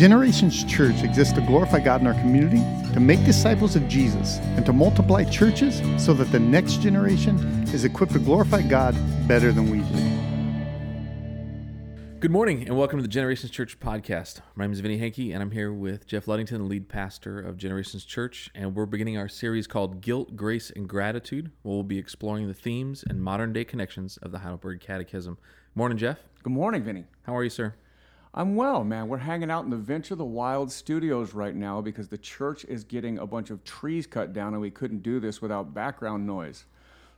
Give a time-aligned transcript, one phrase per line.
[0.00, 2.62] Generations Church exists to glorify God in our community,
[2.94, 7.84] to make disciples of Jesus, and to multiply churches so that the next generation is
[7.84, 8.96] equipped to glorify God
[9.28, 9.98] better than we do.
[12.18, 14.40] Good morning and welcome to the Generations Church podcast.
[14.54, 18.06] My name is Vinnie Hankey and I'm here with Jeff Luddington, lead pastor of Generations
[18.06, 22.48] Church, and we're beginning our series called Guilt, Grace, and Gratitude, where we'll be exploring
[22.48, 25.36] the themes and modern day connections of the Heidelberg Catechism.
[25.74, 26.20] Morning, Jeff.
[26.42, 27.04] Good morning, Vinnie.
[27.24, 27.74] How are you, sir?
[28.32, 29.08] I'm well, man.
[29.08, 32.84] We're hanging out in the Venture the Wild studios right now because the church is
[32.84, 36.64] getting a bunch of trees cut down, and we couldn't do this without background noise.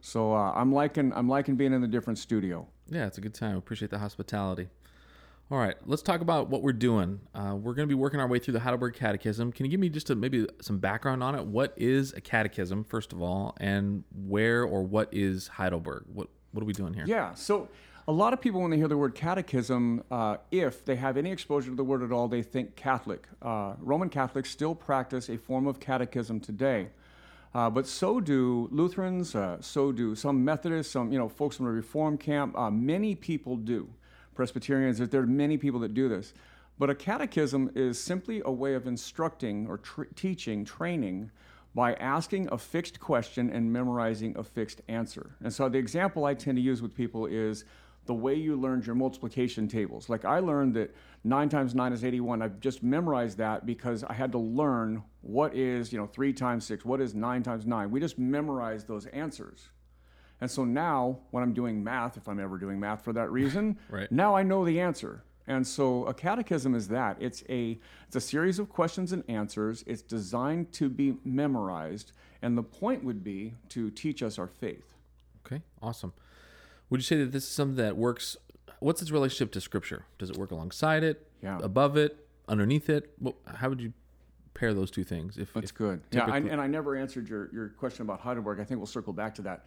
[0.00, 2.66] So uh, I'm liking I'm liking being in a different studio.
[2.88, 3.56] Yeah, it's a good time.
[3.56, 4.68] Appreciate the hospitality.
[5.50, 7.20] All right, let's talk about what we're doing.
[7.34, 9.52] Uh, we're going to be working our way through the Heidelberg Catechism.
[9.52, 11.44] Can you give me just a, maybe some background on it?
[11.44, 16.04] What is a catechism, first of all, and where or what is Heidelberg?
[16.06, 17.04] What what are we doing here?
[17.06, 17.34] Yeah.
[17.34, 17.68] So
[18.08, 21.30] a lot of people, when they hear the word catechism, uh, if they have any
[21.30, 23.28] exposure to the word at all, they think Catholic.
[23.40, 26.88] Uh, Roman Catholics still practice a form of catechism today.
[27.54, 31.66] Uh, but so do Lutherans, uh, so do some Methodists, some you know folks from
[31.66, 32.56] the Reform camp.
[32.58, 33.88] Uh, many people do.
[34.34, 36.32] Presbyterians, there are many people that do this.
[36.78, 41.30] But a catechism is simply a way of instructing or tr- teaching, training
[41.74, 45.36] by asking a fixed question and memorizing a fixed answer.
[45.42, 47.64] And so the example I tend to use with people is
[48.06, 50.08] the way you learned your multiplication tables.
[50.08, 52.42] Like I learned that 9 times 9 is 81.
[52.42, 56.64] I've just memorized that because I had to learn what is, you know, 3 times
[56.66, 57.90] 6, what is 9 times 9.
[57.90, 59.68] We just memorized those answers.
[60.40, 63.78] And so now when I'm doing math, if I'm ever doing math for that reason,
[63.88, 64.10] right.
[64.10, 65.22] now I know the answer.
[65.46, 67.16] And so a catechism is that.
[67.20, 69.82] It's a it's a series of questions and answers.
[69.86, 72.12] It's designed to be memorized,
[72.42, 74.94] and the point would be to teach us our faith.
[75.44, 76.12] Okay, awesome.
[76.92, 78.36] Would you say that this is something that works?
[78.80, 80.04] What's its relationship to Scripture?
[80.18, 81.26] Does it work alongside it?
[81.42, 81.58] Yeah.
[81.62, 82.28] Above it?
[82.48, 83.16] Underneath it?
[83.46, 83.94] how would you
[84.52, 85.38] pair those two things?
[85.38, 86.02] If that's if good.
[86.10, 88.60] Yeah, I, and I never answered your your question about Heidelberg.
[88.60, 89.64] I think we'll circle back to that.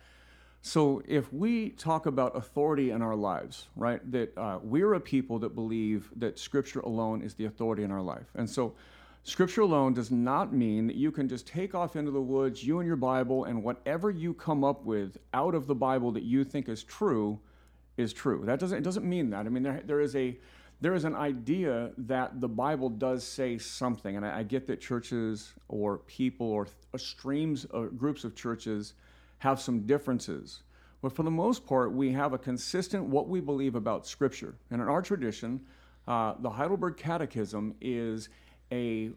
[0.62, 5.40] So, if we talk about authority in our lives, right, that uh, we're a people
[5.40, 8.28] that believe that Scripture alone is the authority in our life.
[8.36, 8.76] And so,
[9.28, 12.78] Scripture alone does not mean that you can just take off into the woods, you
[12.78, 16.44] and your Bible, and whatever you come up with out of the Bible that you
[16.44, 17.40] think is true
[17.98, 18.44] is true.
[18.46, 19.48] That doesn't it doesn't mean that.
[19.48, 20.38] I mean there, there is a
[20.80, 24.80] there is an idea that the Bible does say something, and I, I get that
[24.80, 28.94] churches or people or th- streams or groups of churches
[29.40, 30.62] have some differences.
[31.02, 34.54] But for the most part, we have a consistent what we believe about Scripture.
[34.70, 35.62] And in our tradition,
[36.08, 38.30] uh, the Heidelberg Catechism is
[38.72, 39.12] a,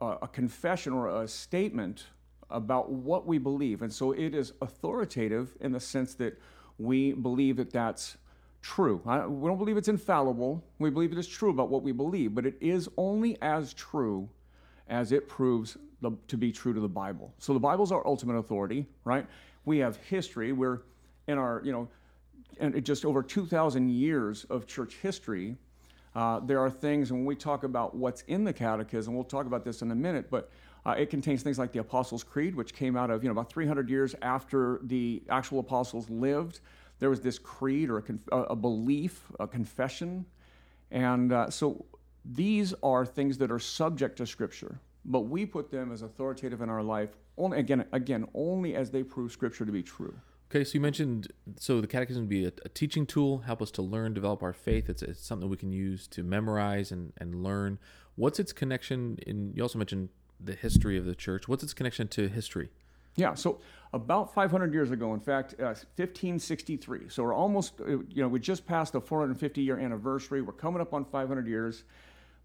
[0.00, 2.06] a confession or a statement
[2.50, 3.82] about what we believe.
[3.82, 6.40] And so it is authoritative in the sense that
[6.78, 8.16] we believe that that's
[8.62, 9.00] true.
[9.06, 10.64] I, we don't believe it's infallible.
[10.78, 14.28] We believe it is true about what we believe, but it is only as true
[14.88, 17.32] as it proves the, to be true to the Bible.
[17.38, 19.26] So the Bible's our ultimate authority, right?
[19.64, 20.52] We have history.
[20.52, 20.80] We're
[21.26, 21.88] in our, you know,
[22.60, 25.56] and just over 2,000 years of church history
[26.14, 29.46] uh, there are things, and when we talk about what's in the catechism, we'll talk
[29.46, 30.50] about this in a minute, but
[30.86, 33.50] uh, it contains things like the Apostles' Creed, which came out of, you know, about
[33.50, 36.60] 300 years after the actual apostles lived.
[37.00, 40.26] There was this creed or a, conf- a belief, a confession.
[40.90, 41.84] And uh, so
[42.24, 46.68] these are things that are subject to Scripture, but we put them as authoritative in
[46.68, 50.14] our life, only, again, again, only as they prove Scripture to be true.
[50.50, 53.70] Okay, so you mentioned so the catechism would be a, a, teaching tool, help us
[53.72, 54.88] to learn, develop our faith.
[54.88, 57.78] It's, it's something we can use to memorize and, and learn.
[58.16, 59.18] What's its connection?
[59.26, 61.48] In you also mentioned the history of the church.
[61.48, 62.70] What's its connection to history?
[63.16, 63.60] Yeah, so
[63.92, 67.08] about 500 years ago, in fact, uh, 1563.
[67.08, 70.42] So we're almost, uh, you know, we just passed the 450 year anniversary.
[70.42, 71.84] We're coming up on 500 years.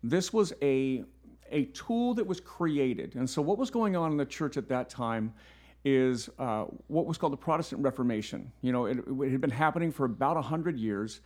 [0.03, 1.03] This was a
[1.51, 4.69] a tool that was created, and so what was going on in the church at
[4.69, 5.33] that time?
[5.85, 8.51] Is uh, what was called the Protestant Reformation.
[8.61, 11.21] You know, it, it had been happening for about 100 years,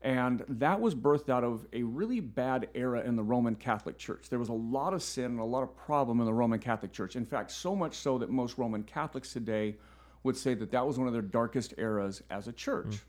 [0.00, 4.28] and that was birthed out of a really bad era in the Roman Catholic Church.
[4.28, 6.92] There was a lot of sin and a lot of problem in the Roman Catholic
[6.92, 7.16] Church.
[7.16, 9.76] In fact, so much so that most Roman Catholics today
[10.22, 12.86] would say that that was one of their darkest eras as a church.
[12.86, 13.00] Mm.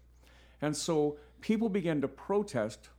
[0.61, 2.89] And so people began to protest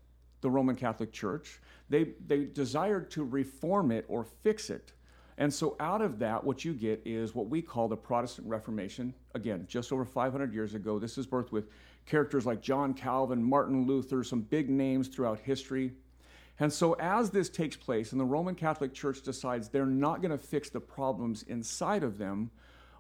[0.41, 1.61] the Roman Catholic Church.
[1.89, 4.93] They, they desired to reform it or fix it.
[5.41, 9.15] And so, out of that, what you get is what we call the Protestant Reformation.
[9.35, 11.71] Again, just over 500 years ago, this is birthed with
[12.05, 15.93] characters like John Calvin, Martin Luther, some big names throughout history.
[16.59, 20.31] And so, as this takes place, and the Roman Catholic Church decides they're not going
[20.31, 22.51] to fix the problems inside of them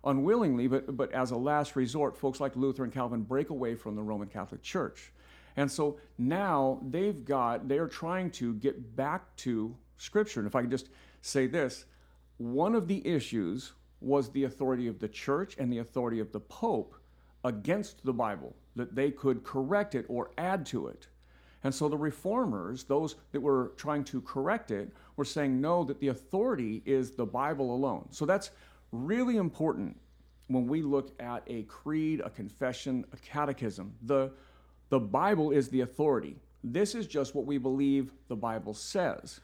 [0.03, 3.97] unwillingly, but, but as a last resort, folks like Luther and Calvin break away from
[3.97, 5.13] the Roman Catholic Church.
[5.59, 10.41] And so now they've got, they're trying to get back to Scripture.
[10.41, 10.89] And if I could just
[11.21, 11.85] say this,
[12.41, 16.41] one of the issues was the authority of the church and the authority of the
[16.41, 16.95] Pope
[17.45, 21.07] against the Bible, that they could correct it or add to it.
[21.65, 26.01] And so the reformers, those that were trying to correct it, were saying no, that
[26.01, 28.07] the authority is the Bible alone.
[28.11, 28.53] So that's
[28.91, 29.99] really important
[30.47, 33.93] when we look at a creed, a confession, a catechism.
[34.05, 34.33] The,
[34.89, 36.37] the Bible is the authority.
[36.65, 39.41] This is just what we believe the Bible says.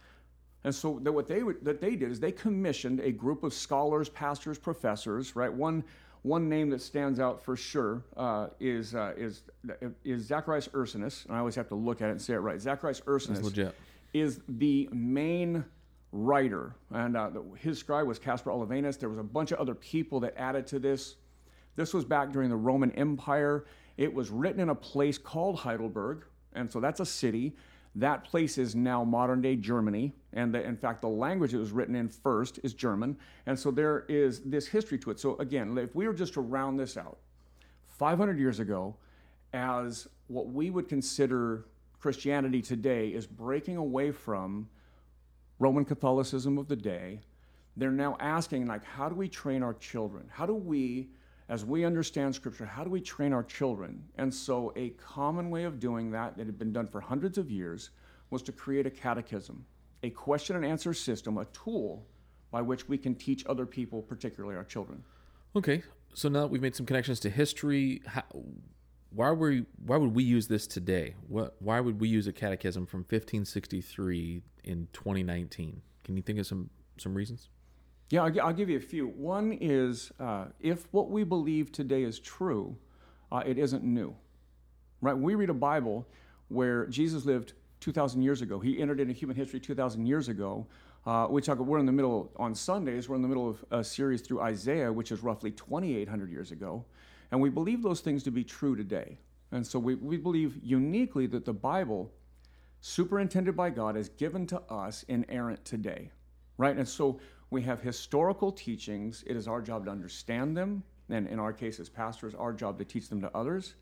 [0.67, 4.09] And so that what they that they did is they commissioned a group of scholars,
[4.09, 5.53] pastors, professors, right?
[5.53, 5.85] One
[6.23, 9.45] one name that stands out for sure uh, is uh, is
[10.05, 12.61] is Zacharias Ursinus, and I always have to look at it and say it right.
[12.61, 13.37] Zacharias Ursinus
[14.13, 15.65] is the main
[16.11, 18.99] writer, and uh, his scribe was Caspar Olevianus.
[18.99, 21.15] There was a bunch of other people that added to this.
[21.77, 23.67] This was back during the Roman Empire.
[23.99, 26.25] It was written in a place called Heidelberg,
[26.55, 27.55] and so that's a city.
[27.97, 31.73] That place is now modern day Germany, and the, in fact, the language it was
[31.73, 33.17] written in first is German,
[33.47, 35.19] and so there is this history to it.
[35.19, 37.17] So, again, if we were just to round this out,
[37.89, 38.95] 500 years ago,
[39.55, 41.65] as what we would consider
[41.99, 44.69] Christianity today is breaking away from
[45.59, 47.21] Roman Catholicism of the day,
[47.79, 50.27] they're now asking, like, how do we train our children?
[50.29, 51.09] How do we
[51.49, 54.03] as we understand Scripture, how do we train our children?
[54.17, 57.51] And so, a common way of doing that, that had been done for hundreds of
[57.51, 57.91] years,
[58.31, 59.65] was to create a catechism,
[60.03, 62.05] a question and answer system, a tool
[62.51, 65.03] by which we can teach other people, particularly our children.
[65.55, 65.83] Okay,
[66.15, 68.23] so now that we've made some connections to history, how,
[69.11, 71.15] why we why would we use this today?
[71.29, 75.81] What why would we use a catechism from 1563 in 2019?
[76.05, 77.49] Can you think of some some reasons?
[78.11, 79.09] Yeah, I'll, I'll, give you a few.
[79.09, 82.77] One is uh, if what we believe today is true,
[83.33, 84.15] uh, it isn't new.
[85.01, 85.17] Right?
[85.17, 86.07] We read a Bible
[86.49, 88.61] where Jesus lived 2,000 years ago.
[88.61, 90.67] He entered into human history 2,000 years ago.
[91.05, 91.59] Uh, we talk.
[91.59, 93.09] We're in the middle on Sundays.
[93.09, 96.85] We're in the middle of a series through Isaiah, which is roughly 2,800 years ago,
[97.31, 99.19] and we believe those things to be true today.
[99.53, 102.11] And so we, we believe uniquely that the Bible,
[102.81, 106.11] superintended by God, is given to us inerrant today,
[106.59, 106.77] right?
[106.77, 107.21] And so
[107.51, 109.25] we have historical teachings.
[109.27, 112.79] It is our job to understand them, and in our case as pastors, our job
[112.79, 113.75] to teach them to others.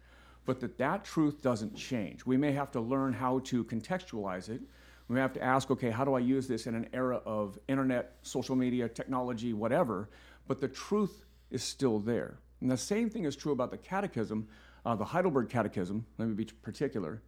[0.46, 2.26] But that that truth doesn't change.
[2.26, 4.60] We may have to learn how to contextualize it.
[5.08, 8.16] We have to ask, okay, how do I use this in an era of internet,
[8.22, 10.10] social media, technology, whatever?
[10.46, 12.38] But the truth is still there.
[12.60, 14.48] And the same thing is true about the catechism,
[14.84, 17.22] uh, the Heidelberg Catechism, let me be particular.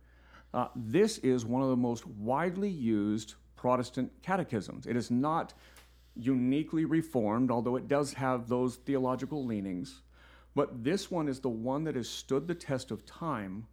[0.52, 4.86] Uh, this is one of the most widely used Protestant catechisms.
[4.86, 5.54] It is not
[6.16, 10.02] uniquely reformed, although it does have those theological leanings.
[10.54, 13.66] But this one is the one that has stood the test of time,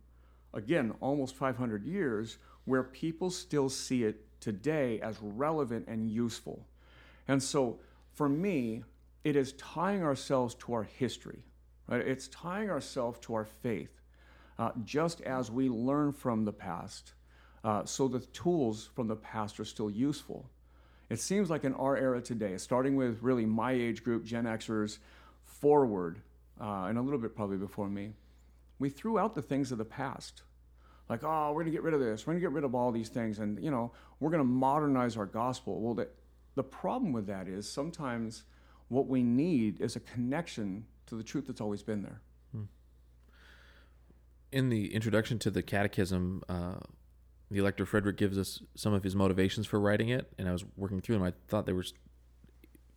[0.53, 6.67] again, almost 500 years, where people still see it today as relevant and useful.
[7.27, 7.79] And so
[8.13, 8.83] for me,
[9.23, 11.43] it is tying ourselves to our history,
[11.87, 12.05] right?
[12.05, 14.01] It's tying ourselves to our faith,
[14.59, 17.13] uh, just as we learn from the past.
[17.63, 20.49] Uh, so the tools from the past are still useful.
[21.13, 24.97] It seems like in our era today, starting with really my age group, Gen Xers,
[25.43, 26.19] forward,
[26.59, 28.13] uh, and a little bit probably before me,
[28.79, 30.41] we threw out the things of the past.
[31.09, 32.25] Like, oh, we're going to get rid of this.
[32.25, 33.37] We're going to get rid of all these things.
[33.37, 35.79] And, you know, we're going to modernize our gospel.
[35.81, 36.07] Well, the,
[36.55, 38.45] the problem with that is sometimes
[38.87, 42.21] what we need is a connection to the truth that's always been there.
[42.51, 42.63] Hmm.
[44.51, 46.77] In the introduction to the catechism, uh,
[47.53, 50.65] the elector Frederick gives us some of his motivations for writing it, and I was
[50.75, 51.23] working through them.
[51.23, 51.85] I thought they were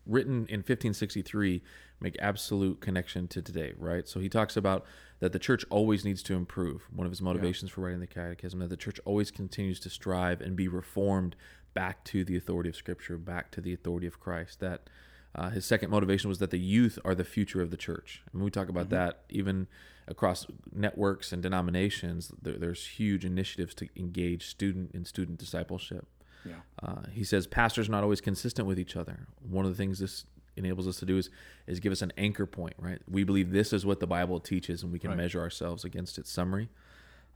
[0.06, 1.62] written in 1563
[2.00, 4.06] make absolute connection to today, right?
[4.06, 4.84] So he talks about
[5.20, 6.86] that the church always needs to improve.
[6.94, 7.74] One of his motivations yeah.
[7.74, 11.36] for writing the catechism that the church always continues to strive and be reformed
[11.74, 14.60] back to the authority of Scripture, back to the authority of Christ.
[14.60, 14.88] That
[15.34, 18.22] uh, his second motivation was that the youth are the future of the church.
[18.32, 18.96] And we talk about mm-hmm.
[18.96, 19.68] that even
[20.08, 22.32] across networks and denominations.
[22.40, 26.06] There, there's huge initiatives to engage student and student discipleship.
[26.44, 26.54] Yeah.
[26.82, 29.26] Uh, he says pastors are not always consistent with each other.
[29.48, 30.24] One of the things this
[30.56, 31.30] enables us to do is
[31.66, 32.74] is give us an anchor point.
[32.78, 33.00] Right.
[33.08, 35.18] We believe this is what the Bible teaches, and we can right.
[35.18, 36.68] measure ourselves against its summary.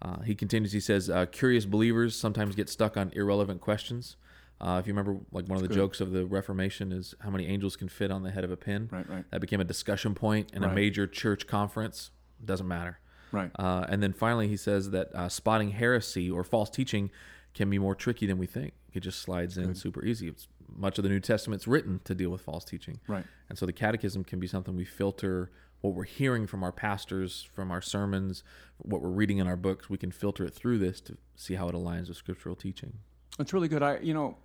[0.02, 0.72] Uh, he continues.
[0.72, 4.16] He says, uh, "Curious believers sometimes get stuck on irrelevant questions."
[4.60, 5.74] Uh, if you remember, like one of the good.
[5.74, 8.56] jokes of the Reformation is how many angels can fit on the head of a
[8.56, 8.88] pin.
[8.92, 9.24] Right, right.
[9.30, 10.70] That became a discussion point in right.
[10.70, 12.10] a major church conference.
[12.44, 12.99] Doesn't matter.
[13.32, 13.50] Right.
[13.59, 17.11] Uh, and then finally, he says that uh, spotting heresy or false teaching
[17.54, 18.73] can be more tricky than we think.
[18.92, 19.76] It just slides in good.
[19.76, 20.28] super easy.
[20.28, 23.00] It's, much of the New Testament's written to deal with false teaching.
[23.09, 23.25] Right.
[23.49, 27.49] And so the Catechism can be something we filter what we're hearing from our pastors,
[27.54, 28.44] from our sermons,
[28.78, 29.88] what we're reading in our books.
[29.88, 32.92] We can filter it through this to see how it aligns with scriptural teaching.
[33.38, 33.82] It's really good.
[33.82, 34.37] I, you know,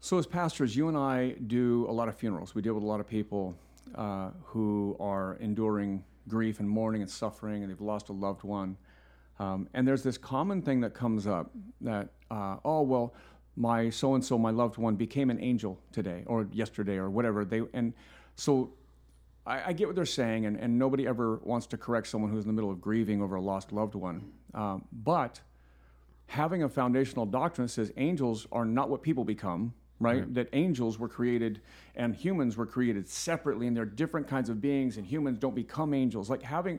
[0.00, 2.54] So, as pastors, you and I do a lot of funerals.
[2.54, 3.56] We deal with a lot of people
[3.94, 8.76] uh, who are enduring grief and mourning and suffering, and they've lost a loved one.
[9.38, 11.50] Um, and there's this common thing that comes up
[11.80, 13.14] that, uh, oh, well,
[13.56, 17.44] my so and so, my loved one, became an angel today or yesterday or whatever.
[17.44, 17.92] They and
[18.36, 18.72] so
[19.46, 22.44] I, I get what they're saying, and, and nobody ever wants to correct someone who's
[22.44, 24.32] in the middle of grieving over a lost loved one.
[24.54, 25.40] Um, but
[26.26, 30.20] having a foundational doctrine that says angels are not what people become, right?
[30.20, 30.34] right?
[30.34, 31.60] That angels were created
[31.94, 35.94] and humans were created separately, and they're different kinds of beings, and humans don't become
[35.94, 36.28] angels.
[36.28, 36.78] Like having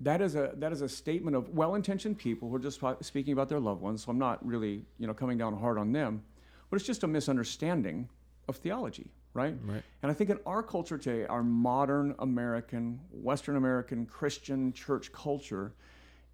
[0.00, 3.48] that is a that is a statement of well-intentioned people who are just speaking about
[3.48, 4.04] their loved ones.
[4.04, 6.22] So I'm not really you know coming down hard on them,
[6.70, 8.08] but it's just a misunderstanding
[8.48, 9.56] of theology, right?
[9.64, 9.82] Right.
[10.02, 15.72] And I think in our culture today, our modern American, Western American Christian church culture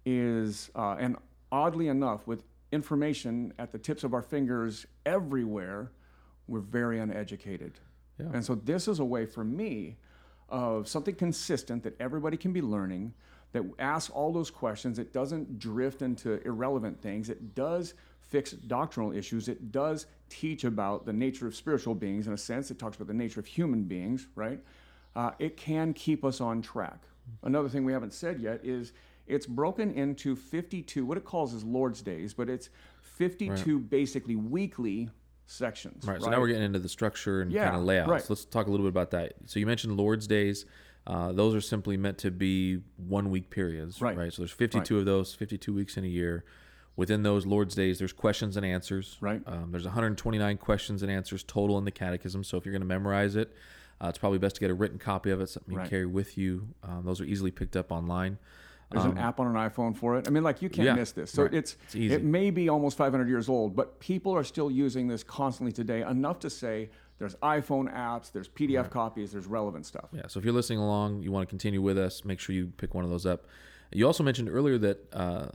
[0.05, 1.15] is, uh, and
[1.51, 5.91] oddly enough, with information at the tips of our fingers everywhere,
[6.47, 7.79] we're very uneducated.
[8.19, 8.27] Yeah.
[8.33, 9.97] And so this is a way for me
[10.49, 13.13] of something consistent that everybody can be learning
[13.53, 14.99] that asks all those questions.
[14.99, 17.29] It doesn't drift into irrelevant things.
[17.29, 19.47] It does fix doctrinal issues.
[19.47, 22.71] It does teach about the nature of spiritual beings in a sense.
[22.71, 24.59] It talks about the nature of human beings, right?
[25.15, 27.03] Uh, it can keep us on track.
[27.43, 28.91] Another thing we haven't said yet is
[29.27, 32.69] it's broken into 52, what it calls is Lord's Days, but it's
[33.01, 33.89] 52 right.
[33.89, 35.09] basically weekly
[35.45, 36.05] sections.
[36.05, 36.13] Right.
[36.13, 36.21] right.
[36.21, 38.09] So now we're getting into the structure and yeah, kind of layouts.
[38.09, 38.29] Right.
[38.29, 39.33] Let's talk a little bit about that.
[39.45, 40.65] So you mentioned Lord's Days.
[41.05, 44.01] Uh, those are simply meant to be one week periods.
[44.01, 44.15] Right.
[44.15, 44.33] right?
[44.33, 44.99] So there's 52 right.
[44.99, 46.45] of those, 52 weeks in a year.
[46.95, 49.17] Within those Lord's Days, there's questions and answers.
[49.19, 49.41] Right.
[49.47, 52.43] Um, there's 129 questions and answers total in the Catechism.
[52.43, 53.53] So if you're going to memorize it,
[54.01, 56.05] uh, it's probably best to get a written copy of it, something you can carry
[56.05, 56.67] with you.
[56.83, 58.37] Um, those are easily picked up online.
[58.93, 60.27] There's um, an app on an iPhone for it.
[60.27, 61.31] I mean, like you can't yeah, miss this.
[61.31, 61.53] So right.
[61.53, 65.23] it's, it's it may be almost 500 years old, but people are still using this
[65.23, 66.03] constantly today.
[66.03, 68.91] Enough to say there's iPhone apps, there's PDF right.
[68.91, 70.09] copies, there's relevant stuff.
[70.11, 70.27] Yeah.
[70.27, 72.93] So if you're listening along, you want to continue with us, make sure you pick
[72.93, 73.47] one of those up.
[73.91, 75.47] You also mentioned earlier that uh,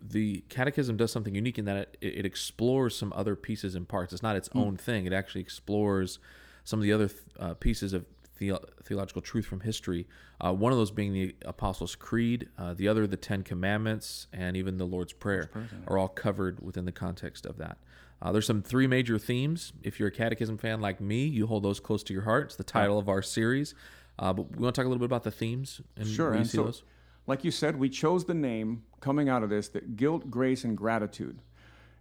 [0.00, 4.12] the Catechism does something unique in that it, it, explores some other pieces and parts.
[4.12, 4.60] It's not its mm.
[4.60, 5.06] own thing.
[5.06, 6.18] It actually explores
[6.64, 8.04] some of the other uh, pieces of
[8.38, 10.06] the- theological truth from history.
[10.40, 14.56] Uh, one of those being the Apostles' Creed, uh, the other the Ten Commandments, and
[14.56, 15.50] even the Lord's Prayer
[15.86, 17.78] are all covered within the context of that.
[18.20, 19.72] Uh, there's some three major themes.
[19.82, 22.46] If you're a catechism fan like me, you hold those close to your heart.
[22.46, 23.74] It's the title of our series.
[24.18, 26.32] Uh, but we want to talk a little bit about the themes and sure.
[26.32, 26.82] and so, those?
[27.26, 30.76] Like you said, we chose the name coming out of this that guilt, grace, and
[30.76, 31.40] gratitude.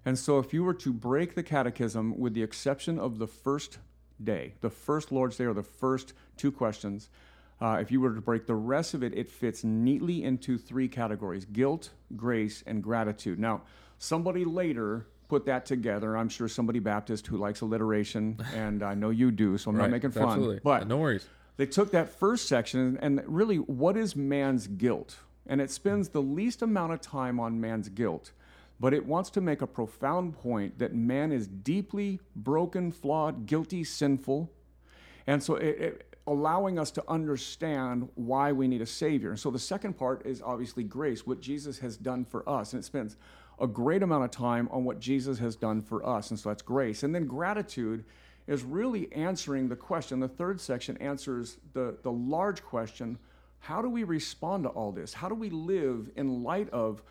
[0.06, 3.80] And so, if you were to break the catechism with the exception of the first
[4.24, 7.10] day, the first Lord's Day or the first two questions,
[7.62, 10.88] uh, if you were to break the rest of it, it fits neatly into three
[10.88, 13.40] categories guilt, grace, and gratitude.
[13.40, 13.62] Now,
[13.98, 16.16] somebody later put that together.
[16.18, 19.84] I'm sure somebody Baptist who likes alliteration, and I know you do, so I'm right,
[19.84, 20.24] not making fun.
[20.24, 20.60] Absolutely.
[20.64, 21.28] But no worries.
[21.58, 25.20] They took that first section and really, what is man's guilt?
[25.48, 28.32] And it spends the least amount of time on man's guilt
[28.80, 33.84] but it wants to make a profound point that man is deeply broken, flawed, guilty,
[33.84, 34.52] sinful.
[35.28, 39.30] And so it, it, allowing us to understand why we need a Savior.
[39.30, 42.74] And so the second part is obviously grace, what Jesus has done for us.
[42.74, 43.16] And it spends
[43.60, 46.32] a great amount of time on what Jesus has done for us.
[46.32, 47.04] And so that's grace.
[47.04, 48.04] And then gratitude
[48.48, 50.20] is really answering the question.
[50.20, 53.18] The third section answers the, the large question
[53.60, 55.12] how do we respond to all this?
[55.12, 57.02] How do we live in light of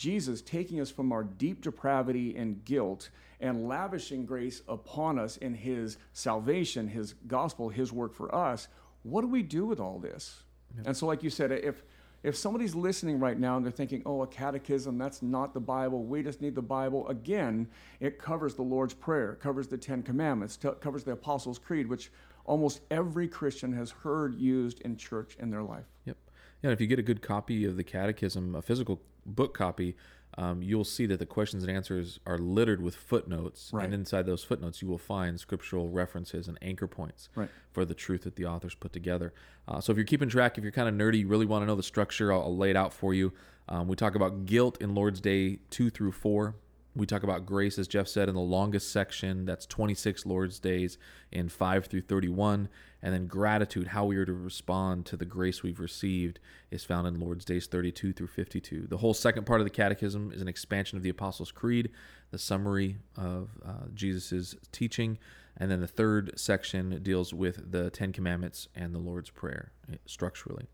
[0.00, 5.52] Jesus taking us from our deep depravity and guilt and lavishing grace upon us in
[5.52, 8.68] his salvation, his gospel, his work for us,
[9.02, 10.44] what do we do with all this?
[10.86, 11.82] And so, like you said, if
[12.22, 16.04] if somebody's listening right now and they're thinking, oh, a catechism, that's not the Bible,
[16.04, 20.56] we just need the Bible, again, it covers the Lord's Prayer, covers the Ten Commandments,
[20.56, 22.10] t- covers the Apostles' Creed, which
[22.44, 25.86] almost every Christian has heard used in church in their life.
[26.04, 26.16] Yep.
[26.62, 29.00] Yeah, if you get a good copy of the catechism, a physical
[29.30, 29.96] book copy,
[30.38, 33.84] um, you'll see that the questions and answers are littered with footnotes, right.
[33.84, 37.48] and inside those footnotes, you will find scriptural references and anchor points right.
[37.72, 39.32] for the truth that the authors put together.
[39.66, 41.66] Uh, so, if you're keeping track, if you're kind of nerdy, you really want to
[41.66, 43.32] know the structure, I'll, I'll lay it out for you.
[43.68, 46.54] Um, we talk about guilt in Lord's Day two through four.
[46.96, 49.44] We talk about grace, as Jeff said, in the longest section.
[49.44, 50.98] That's 26 Lord's Days
[51.30, 52.68] in 5 through 31.
[53.02, 57.06] And then gratitude, how we are to respond to the grace we've received, is found
[57.06, 58.88] in Lord's Days 32 through 52.
[58.88, 61.90] The whole second part of the Catechism is an expansion of the Apostles' Creed,
[62.32, 65.18] the summary of uh, Jesus' teaching.
[65.56, 69.96] And then the third section deals with the Ten Commandments and the Lord's Prayer eh,
[70.06, 70.66] structurally.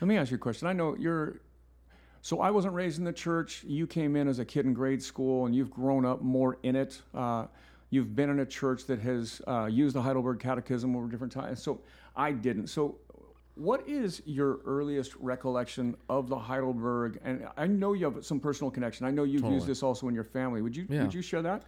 [0.00, 0.68] Let me ask you a question.
[0.68, 1.40] I know you're
[2.22, 3.64] so I wasn't raised in the church.
[3.64, 6.76] You came in as a kid in grade school, and you've grown up more in
[6.76, 7.00] it.
[7.14, 7.46] Uh,
[7.90, 11.62] you've been in a church that has uh, used the Heidelberg Catechism over different times.
[11.62, 11.80] So
[12.14, 12.66] I didn't.
[12.68, 12.96] So
[13.54, 17.18] what is your earliest recollection of the Heidelberg?
[17.24, 19.06] And I know you have some personal connection.
[19.06, 19.56] I know you've Totally.
[19.56, 20.62] used this also in your family.
[20.62, 21.02] Would you Yeah.
[21.02, 21.64] would you share that?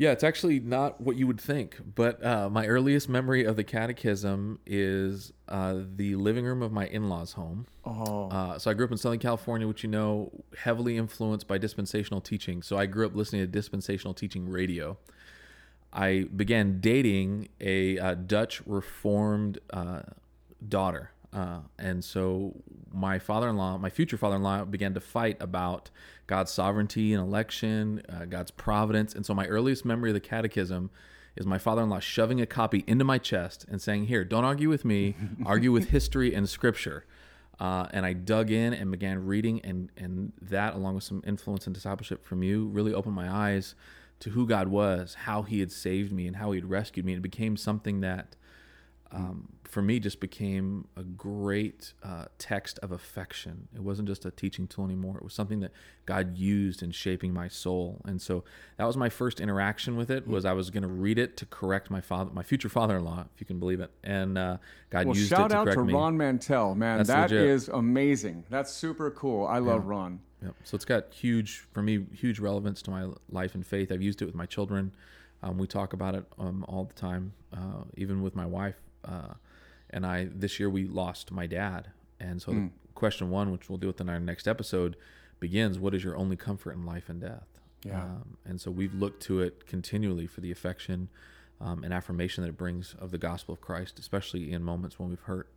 [0.00, 3.64] Yeah, it's actually not what you would think, but uh, my earliest memory of the
[3.64, 7.66] catechism is uh, the living room of my in law's home.
[7.84, 11.58] Oh, Uh, so I grew up in Southern California, which you know, heavily influenced by
[11.58, 12.62] dispensational teaching.
[12.62, 14.96] So I grew up listening to dispensational teaching radio.
[15.92, 20.00] I began dating a uh, Dutch Reformed uh,
[20.66, 21.10] daughter.
[21.32, 22.54] Uh, and so
[22.92, 25.90] my father-in-law, my future father-in-law, began to fight about
[26.26, 29.14] God's sovereignty and election, uh, God's providence.
[29.14, 30.90] And so my earliest memory of the catechism
[31.36, 34.84] is my father-in-law shoving a copy into my chest and saying, "Here, don't argue with
[34.84, 35.14] me.
[35.46, 37.04] argue with history and scripture."
[37.60, 41.66] Uh, and I dug in and began reading, and and that, along with some influence
[41.66, 43.74] and discipleship from you, really opened my eyes
[44.20, 47.12] to who God was, how He had saved me, and how He had rescued me.
[47.12, 48.34] And it became something that,
[49.12, 53.68] um, for me, just became a great uh, text of affection.
[53.74, 55.16] It wasn't just a teaching tool anymore.
[55.16, 55.72] It was something that
[56.06, 58.00] God used in shaping my soul.
[58.04, 58.44] And so
[58.76, 60.26] that was my first interaction with it.
[60.26, 63.40] Was I was going to read it to correct my father, my future father-in-law, if
[63.40, 63.90] you can believe it.
[64.04, 64.58] And uh,
[64.90, 65.42] God well, used it for me.
[65.42, 65.94] Well, shout out correct to me.
[65.94, 66.98] Ron Mantell, man.
[66.98, 67.78] That's That is legit.
[67.78, 68.44] amazing.
[68.50, 69.46] That's super cool.
[69.46, 70.20] I love Ron.
[70.42, 70.54] Yep.
[70.64, 73.92] So it's got huge, for me, huge relevance to my life and faith.
[73.92, 74.92] I've used it with my children.
[75.42, 78.76] Um, we talk about it um, all the time, uh, even with my wife.
[79.04, 79.34] Uh,
[79.90, 81.88] and I, this year, we lost my dad.
[82.18, 84.96] And so the question one, which we'll deal with in our next episode,
[85.40, 87.46] begins What is your only comfort in life and death?
[87.84, 88.02] Yeah.
[88.02, 91.08] Um, and so we've looked to it continually for the affection
[91.60, 95.08] um, and affirmation that it brings of the gospel of Christ, especially in moments when
[95.08, 95.48] we've hurt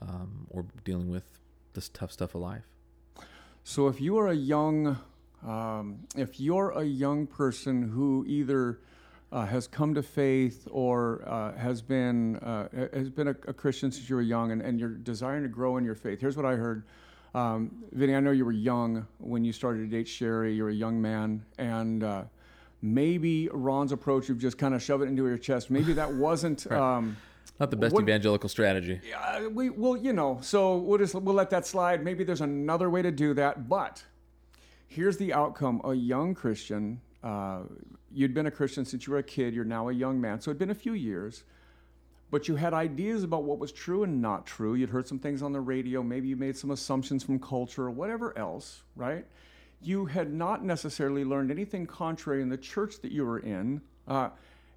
[0.00, 1.40] um, or dealing with
[1.74, 2.64] this tough stuff of life.
[3.64, 4.98] So if you are a young,
[5.44, 8.78] um, if you're a young person who either
[9.32, 13.90] uh, has come to faith or uh, has been uh, has been a, a Christian
[13.90, 16.46] since you were young, and, and you're desiring to grow in your faith, here's what
[16.46, 16.84] I heard.
[17.34, 20.54] Um, Vinnie, I know you were young when you started to date Sherry.
[20.54, 22.22] You're a young man, and uh,
[22.82, 25.70] maybe Ron's approach of just kind of shove it into your chest.
[25.70, 26.70] Maybe that wasn't.
[26.70, 27.16] Um,
[27.58, 29.00] Not the best What- evangelical strategy.
[29.16, 32.02] uh, we well, you know, so we'll just we'll let that slide.
[32.04, 34.04] Maybe there's another way to do that, but
[34.86, 37.00] here's the outcome: a young Christian.
[37.22, 37.60] Uh,
[38.12, 39.54] you'd been a Christian since you were a kid.
[39.54, 41.44] You're now a young man, so it'd been a few years.
[42.30, 44.74] But you had ideas about what was true and not true.
[44.74, 46.02] You'd heard some things on the radio.
[46.02, 49.24] Maybe you made some assumptions from culture or whatever else, right?
[49.80, 53.80] You had not necessarily learned anything contrary in the church that you were in.
[54.08, 54.30] Uh,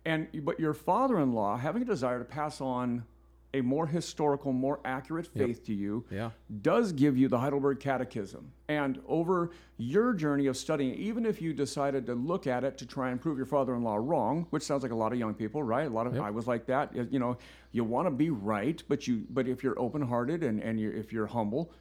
[0.05, 3.03] and but your father-in-law, having a desire to pass on
[3.53, 6.31] a more historical, more accurate faith to you, Yeah.
[6.61, 8.51] does give you the Heidelberg Catechism.
[8.67, 12.85] And over your journey of studying, even if you decided to look at it to
[12.85, 15.87] try and prove your father-in-law wrong, which sounds like a lot of young people, right?
[15.87, 16.93] A lot of I was like that.
[17.11, 17.37] You know,
[17.71, 21.11] you want to be right, but you but if you're open-hearted and and you if
[21.11, 21.71] you're humble,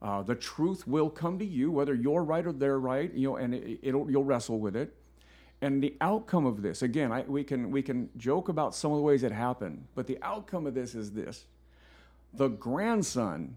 [0.00, 3.12] uh, the truth will come to you, whether you're right or they're right.
[3.12, 4.96] You know, and it, it'll you'll wrestle with it.
[5.62, 8.96] And the outcome of this, again, I, we can we can joke about some of
[8.98, 11.46] the ways it happened, but the outcome of this is this:
[12.34, 13.56] the grandson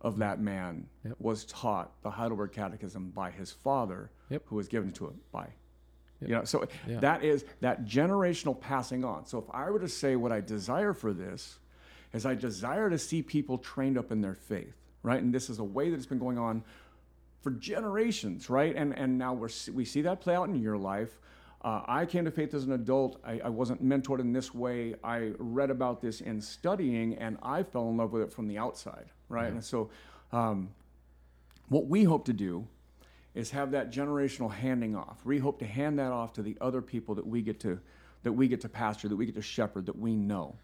[0.00, 0.86] of that man
[1.18, 4.42] was taught the Heidelberg Catechism by his father, Yep.
[4.46, 5.48] who was given to him by.
[6.20, 7.00] You know, so Yeah.
[7.00, 9.26] that is that generational passing on.
[9.26, 11.58] So if I were to say what I desire for this,
[12.14, 15.22] is I desire to see people trained up in their faith, right?
[15.22, 16.64] And this is a way that it's been going on
[17.44, 18.74] for generations, right?
[18.74, 21.20] And and now we're we see that play out in your life.
[21.62, 23.20] Uh, I came to faith as an adult.
[23.24, 24.94] I, I wasn't mentored in this way.
[25.02, 28.58] I read about this in studying, and I fell in love with it from the
[28.58, 29.50] outside, right?
[29.50, 29.88] And so,
[30.32, 30.70] um,
[31.68, 32.66] what we hope to do
[33.34, 35.24] is have that generational handing off.
[35.24, 37.80] We hope to hand that off to the other people that we get to
[38.24, 40.56] that we get to pastor, that we get to shepherd, that we know.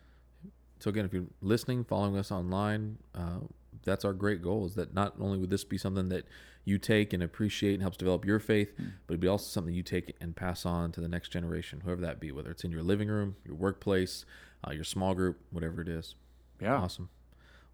[0.78, 3.40] So again, if you're listening, following us online, uh,
[3.84, 4.66] that's our great goal.
[4.66, 6.26] Is that not only would this be something that
[6.64, 9.82] you take and appreciate and helps develop your faith, but it'd be also something you
[9.82, 12.82] take and pass on to the next generation, whoever that be, whether it's in your
[12.82, 14.24] living room, your workplace,
[14.66, 16.14] uh, your small group, whatever it is.
[16.60, 16.76] Yeah.
[16.76, 17.08] Awesome.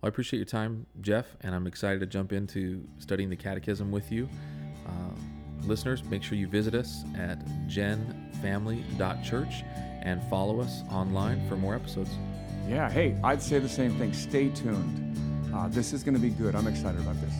[0.00, 3.90] Well, I appreciate your time, Jeff, and I'm excited to jump into studying the Catechism
[3.90, 4.28] with you.
[4.86, 4.90] Uh,
[5.64, 9.64] listeners, make sure you visit us at genfamily.church
[10.02, 12.10] and follow us online for more episodes.
[12.68, 14.12] Yeah, hey, I'd say the same thing.
[14.12, 15.02] Stay tuned.
[15.56, 16.54] Uh, this is going to be good.
[16.54, 17.32] I'm excited about this.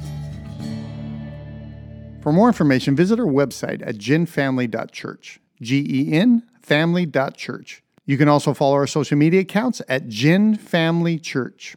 [2.22, 5.38] For more information, visit our website at genfamily.church.
[5.61, 7.83] G E N family.church.
[8.07, 10.11] You can also follow our social media accounts at
[10.61, 11.76] Family Church.